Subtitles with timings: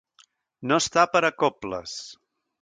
[0.71, 1.95] No estar per a coples.